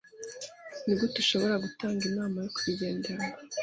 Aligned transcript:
Nigute 0.83 1.17
ushobora 1.23 1.55
gutanga 1.63 2.01
inama 2.09 2.37
yo 2.43 2.49
kubigenderamo? 2.55 3.33